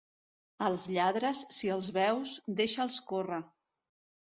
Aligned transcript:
Als 0.67 0.85
lladres, 0.95 1.45
si 1.59 1.71
els 1.75 1.93
veus, 2.01 2.35
deixa'ls 2.63 3.01
córrer. 3.15 3.43